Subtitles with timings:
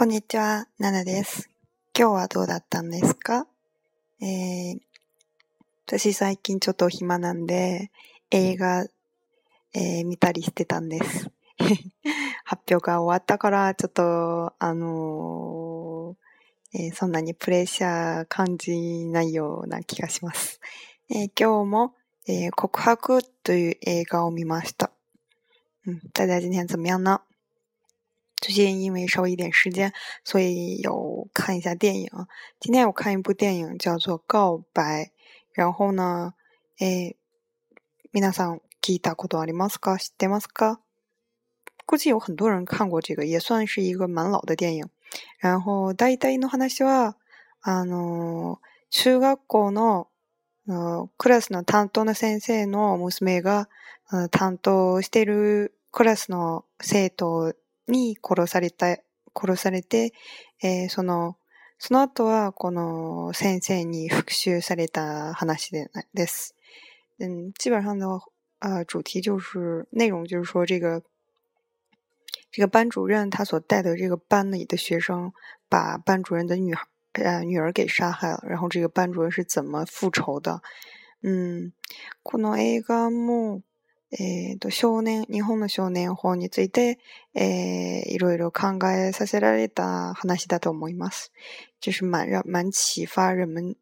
[0.00, 1.50] こんにちは、ナナです。
[1.94, 3.46] 今日はどうだったんですか？
[4.22, 4.80] えー、
[5.86, 7.90] 私最近ちょっと暇なんで、
[8.30, 8.86] 映画、
[9.74, 11.30] えー、見たりしてたんです。
[12.46, 20.62] 発表が終わったから、ちょっと、あのー、えー、そんなにプレッシャー感じないような気がします。
[21.10, 21.94] えー、今日も、
[22.26, 24.92] えー、告白という映画を見ました。
[25.86, 27.20] 嗯，大家今天怎么样呢？
[28.50, 29.92] 最近因为稍微一点时间，
[30.24, 32.10] 所以有看一下电影。
[32.58, 35.04] 今天我看一部电影叫做《告白》，
[35.52, 36.34] 然后呢，
[36.80, 37.14] 诶，
[38.12, 39.98] 皆さん聞いたことありますか？
[39.98, 40.80] 知ってますか？
[41.86, 44.88] 估计有很多人看过这个，也算是一个蛮老的电影。
[45.38, 47.14] 然后大体の話は、
[47.60, 48.58] あの
[48.90, 50.08] 中学校の
[51.18, 53.68] クラスの担当の先生の娘が
[54.32, 57.54] 担当しているクラスの生徒
[57.89, 58.97] に殺された、
[59.33, 60.13] 殺されて、
[60.61, 61.37] えー、その、
[61.77, 66.55] その後はこの先生に復讐された話でです。
[67.19, 68.07] 嗯，基本上的
[68.59, 71.03] 呃主题就是内容就是说这个
[72.49, 75.33] 这个班主任他所带的这个班里的学生
[75.67, 80.61] 把班主任的女孩呃女儿给杀害了，然后这个班主任是怎么复仇的？
[81.21, 81.73] 嗯，
[82.23, 83.63] この映画も
[84.12, 86.98] えっ、ー、と、少年、日本の少年法について、
[87.34, 91.30] えー、いろいろ考えさせられた話だと思います。
[91.80, 93.76] 就是蛮让蛮启发人们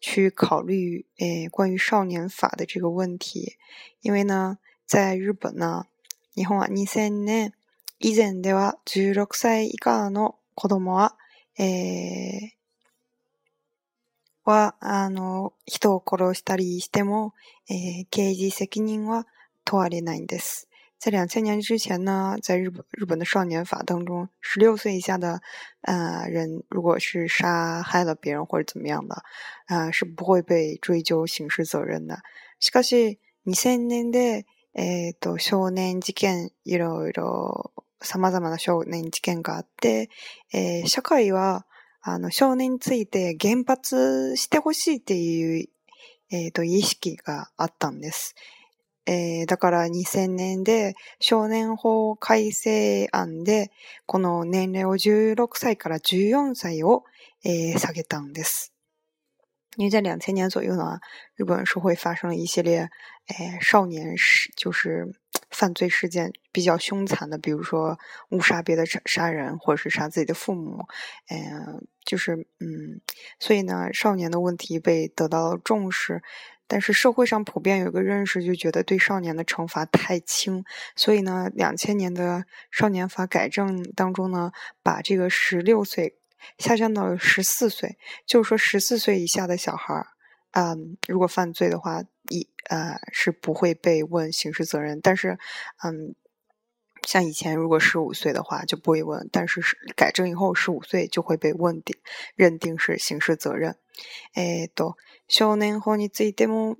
[0.00, 3.58] 去考虑，诶、关于少年法的这个问题。
[4.00, 5.86] 因为呢，在日本呢，
[6.34, 7.52] 日本は2000年
[7.98, 11.14] 以前では16歳以下の子供は、
[11.58, 12.50] えー、
[14.44, 17.34] は、あの、人を殺したりしても、
[17.68, 19.26] えー、刑事責任は
[19.64, 20.38] 托瓦列南的，
[20.98, 25.40] 在两千年之前呢，在日本日本的少年法当中，十六岁以下的
[25.82, 29.22] 呃人，如果是杀害了别人或者怎么样的，
[29.66, 32.22] 啊，是不会被追究刑事责任的。
[32.60, 34.44] しかし、二千年で
[34.74, 40.08] えっと少年事件いろいろさまざまな少年事件があって、
[40.52, 41.66] え社会は
[42.00, 45.68] あの少年について原発してほしいっていう
[46.30, 48.36] えっと意識があったんです。
[49.05, 53.71] えー、だから2000年で少年法改正案で、
[54.05, 57.05] この年齢を16歳から14歳を、
[57.45, 58.73] えー、下げたんです。
[59.77, 60.99] 因为在两千年左右呢，
[61.35, 62.89] 日本社会发生了一系列，
[63.27, 65.13] 诶，少年事，就是
[65.51, 67.97] 犯罪事件比较凶残的，比如说
[68.31, 70.85] 误杀别的杀人，或者是杀自己的父母，
[71.29, 73.01] 嗯，就是嗯，
[73.39, 76.23] 所以呢，少年的问题被得到了重视。
[76.66, 80.64] 但是社会上普遍有个认识，就觉得对少年的惩罚太轻，
[80.96, 84.52] 所以呢，两千年的少年法改正当中呢，
[84.82, 86.16] 把这个十六岁
[86.58, 90.06] 下降到了十四岁，就是说十四岁以下的小孩儿，
[90.52, 95.38] 嗯，如果犯罪的话，一呃是不会被问刑事责任，但是，
[95.84, 96.14] 嗯，
[97.04, 99.60] 像以前如果十五岁的话就不会问，但是
[99.96, 101.96] 改正以后十五岁就会被问定
[102.36, 103.76] 认定是刑事责任，
[104.34, 104.96] 哎，都。
[105.28, 106.76] 少年法についても、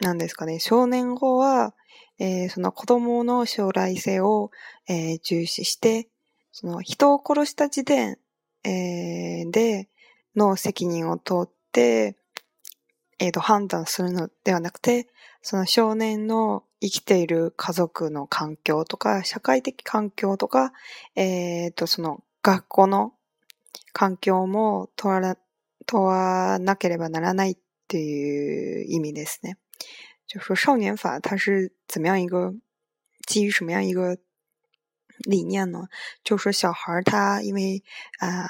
[0.00, 1.74] 何ですかね、少年法は、
[2.18, 4.50] えー、その子供の将来性を、
[4.88, 6.08] えー、重視して、
[6.50, 8.18] その人を殺した時点、
[8.64, 9.88] えー、で
[10.36, 12.16] の責任を取って、
[13.18, 15.08] えー、と判断するのではなくて、
[15.40, 20.72] その少年の生きている家族の環境とか、社会的環境とか、
[21.14, 23.14] えー、とその学校の
[23.92, 25.36] 環境も問わ
[25.86, 27.56] 問わなければならないっ
[27.86, 29.56] ていう意味ですね。
[30.26, 32.54] 就说少年法它是怎么样一个
[33.26, 34.18] 基于什么样一个
[35.24, 35.88] 理念呢？
[36.24, 37.84] 就说小孩他因为
[38.18, 38.48] 啊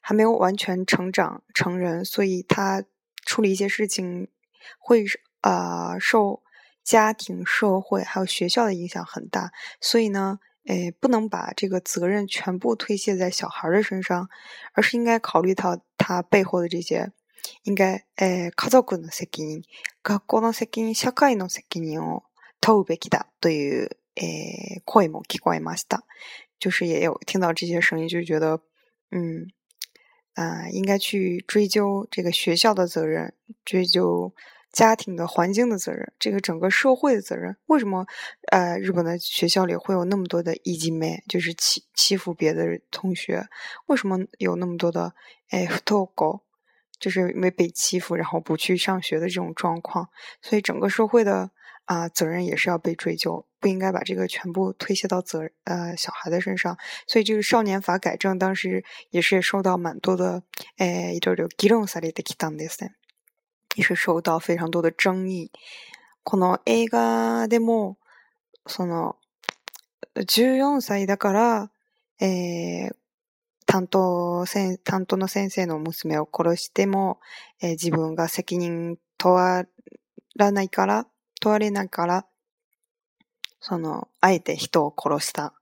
[0.00, 2.82] 还没有完全成长成人，所以他
[3.24, 4.28] 处理一些事情
[4.78, 5.04] 会
[5.42, 6.42] 啊受
[6.83, 10.39] 家庭、社会还有学校的影响很大，所以呢。
[10.65, 14.29] 诶，不能把这个责任全部推卸在小孩的身上，
[14.73, 17.11] 而是应该考虑到他背后的这些，
[17.63, 19.63] 应该诶，家族の責任、
[20.03, 22.23] 学校の責任、社会の責任を
[22.61, 26.03] 問うべきだという诶声も聞こえました。
[26.59, 28.61] 就是也有听到这些声音，就觉得
[29.09, 29.47] 嗯
[30.35, 33.33] 啊，应该去追究这个学校的责任，
[33.65, 34.35] 追究。
[34.73, 38.05] 家庭的环境的责任，这个整个社会的责任，为什么
[38.51, 43.47] 呃日本的学校里会有那么多的一级妹，就是欺欺负别的同学？
[43.87, 45.13] 为什么有那么多的
[45.49, 46.41] 哎不透狗，
[46.99, 50.09] 就是因为被欺负然后不去上学的这种状况？
[50.41, 51.49] 所以整个社会的
[51.85, 56.77] 啊，责任也是要被追究，不应该把这个全部推卸到责呃小孩的身上。
[57.07, 60.43] 所以这个少年法改正当时也是受到蛮多的
[60.77, 62.91] 诶，这个議論されてきたんですね。
[63.74, 65.50] 也是受到非常多的争议。
[66.22, 67.98] この映画でも
[68.66, 69.16] その
[70.16, 71.70] 14歳だから、
[72.20, 72.94] えー、
[73.66, 77.20] 担当せ担当の先生の娘を殺しても、
[77.60, 79.64] えー、自分が責任問わ
[80.36, 81.06] らないから、
[81.40, 82.26] 問われないから、
[83.60, 85.54] その、あえて人を殺した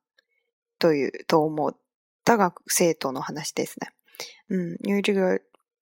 [0.78, 1.76] という、と思っ
[2.24, 3.90] たが生徒の話ですね。
[4.50, 5.40] 嗯，因为这个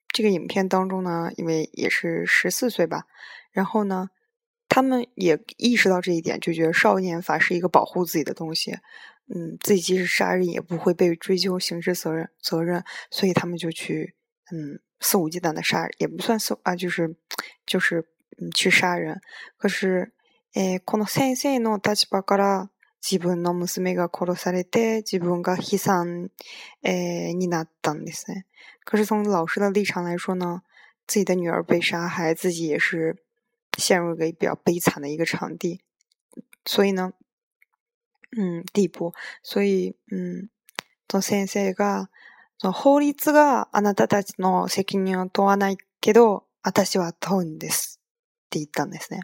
[0.09, 3.03] 这个影片当中呢，因为也是十四岁吧，
[3.51, 4.09] 然后呢，
[4.69, 8.77] 他们也意识到这一点，就觉得少年法是一个保护自己的东西。
[9.27, 14.13] 嗯，自己即使杀人也不会被追究刑事责任责任，所以他们就去
[14.51, 17.17] 嗯肆无忌惮的杀，也不算肆啊，就是
[17.65, 18.01] 就是
[18.37, 19.19] 嗯去杀人。
[19.57, 20.13] 可是，
[20.53, 22.69] えこの先生の立場から
[23.02, 26.30] 自分の娘が殺されて自分が悲惨
[26.82, 28.46] えになったんですね。
[28.84, 30.62] 可是从老师的立场来说呢，
[31.06, 33.22] 自己的女儿被杀害，自己也是
[33.78, 35.80] 陷入一个比较悲惨的一个场地，
[36.64, 37.12] 所以呢。
[38.36, 39.10] うん、ディープ
[39.42, 42.10] そういう、うん、先生が、
[42.58, 47.99] その法律があなたたちの責任を問わないけど、私は問うんです。
[48.49, 49.21] って言ったんですね。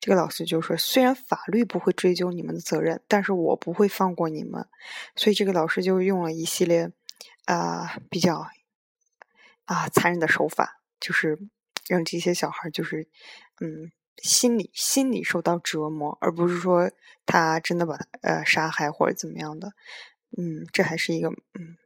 [0.00, 4.68] 这个老师就说，虽然法律不会追究你们的责任，但是我不会放过你们。
[5.16, 6.92] 所以这个老师就用了一系列
[7.46, 8.46] 啊、呃、比较
[9.64, 11.38] 啊残忍的手法，就是
[11.88, 13.08] 让这些小孩就是
[13.60, 13.90] 嗯
[14.22, 16.90] 心理心理受到折磨，而不是说
[17.26, 19.72] 他真的把他呃杀害或者怎么样的。
[20.36, 21.76] 嗯，这还是一个嗯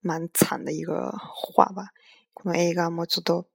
[0.00, 1.90] 蛮惨的一个话吧。
[2.34, 3.46] この映画もちょっと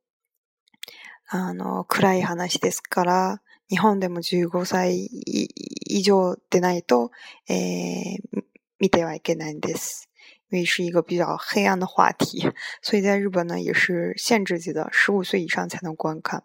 [1.32, 7.12] あの暗い話ですから、日本でも15歳以上でないと、
[7.49, 8.43] えー、
[8.81, 10.09] 見てはいけないんです。
[10.50, 16.43] 因为是一个比较黑暗的话题，所以在日本呢也是限制级的，十五岁以上才能观看。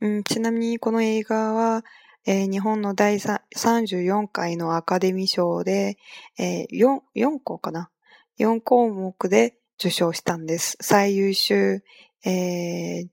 [0.00, 1.82] うん、ちなみにこの映画は、
[2.26, 5.96] えー、日本の第34回のアカデミー賞で、
[6.38, 7.90] えー、4, 4個かな
[8.38, 10.76] ?4 項目で受賞したんです。
[10.82, 11.82] 最優秀、
[12.26, 13.08] えー、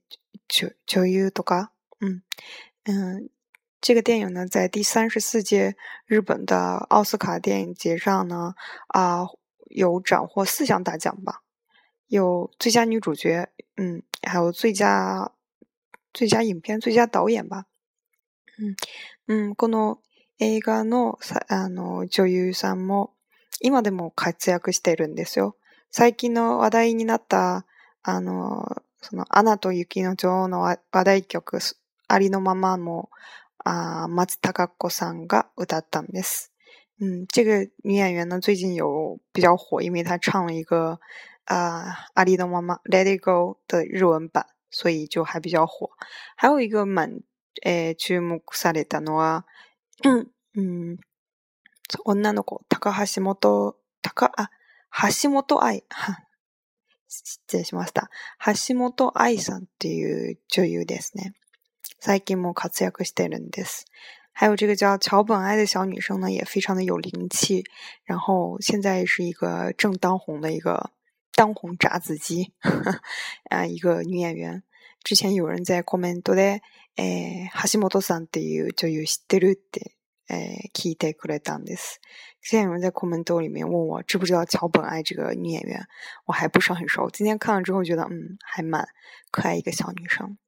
[0.85, 2.21] 女優とか、嗯
[2.85, 3.29] 嗯，
[3.81, 8.55] 这个电影呢，在第三十四届日本的奥斯卡电影节上呢，
[8.87, 9.39] 啊、呃，
[9.69, 11.43] 有斩获四项大奖吧，
[12.07, 15.31] 有最佳女主角，嗯，还有最佳
[16.13, 17.65] 最佳影片、最佳导演吧。
[18.57, 18.75] うん、
[19.27, 19.99] うん、この
[20.39, 23.13] 映画のあの女優さんも
[23.59, 25.55] 今でも活躍してるんですよ。
[25.91, 27.65] 最近の話題になった、
[28.03, 31.58] あの、 その、アナと雪の女王の話題曲、
[32.08, 33.10] ありのままも、
[33.64, 36.50] あ松たか子さんが歌ったんです。
[37.00, 40.98] 嗯，这个女演员呢，最近有比较火，因为她唱了一个
[41.44, 41.84] 啊
[42.14, 44.46] 《阿里的妈妈 Let It Go》的日文版。
[44.74, 45.90] 所以就还比较火。
[46.34, 47.20] 还有一个蛮
[47.62, 49.44] 诶注目されたのは、
[50.02, 50.98] うん、
[52.06, 54.48] 女の子、高橋本、高、あ、
[55.20, 55.84] 橋本愛、
[57.12, 58.10] 失礼しました。
[58.68, 61.34] 橋本愛さんっていう女優ですね。
[62.00, 63.84] 最近も活躍してるんです。
[64.32, 67.64] 还有这个叫桥本爱的小女生呢，也非常的有灵气，
[68.04, 70.90] 然后现在是一个正当红的一个
[71.34, 72.54] 当红炸子鸡，
[73.50, 74.62] 啊，一个女演员。
[75.04, 76.62] 之前有人在コメントで、
[76.96, 79.96] えー、橋本さんっていう女優知ってるって、
[80.28, 82.00] え、聞いてくれたんです。
[82.40, 85.86] 现在有人在コメント里面问我知不知道桥本爱这个女演员，
[86.26, 87.10] 我还不是很熟。
[87.10, 88.86] 今天看了之后觉得，嗯，还蛮
[89.30, 90.38] 可爱一个小女生。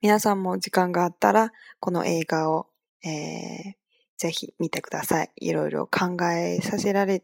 [0.00, 2.66] 皆さんも時間があったら、この映画を、
[3.04, 3.74] えー、
[4.16, 5.30] ぜひ見てください。
[5.36, 7.22] いろいろ考えさせられ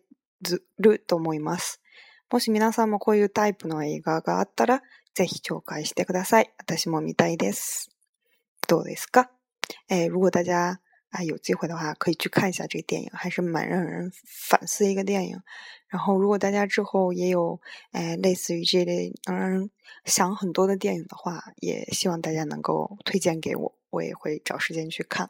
[0.78, 1.80] ると思います。
[2.30, 4.82] もし皆さんもこういうタイプの映画があったら、
[5.14, 6.52] ぜひ紹介してください。
[6.58, 7.90] 私も見たいです。
[8.68, 9.30] どうですか？
[9.88, 15.41] 哎，如果大家啊有机会的话，可以去看一下这个电影，还是蛮让人反思一个电影。
[15.87, 17.61] 然后，如果大家之后也有
[17.91, 19.69] 哎类似于这类能让人
[20.05, 25.29] 想很多的电影的话，也希望大家能够推荐给我，我也会找时间去看。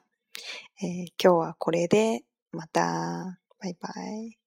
[0.82, 4.38] え今日はこれでまたバイバイ。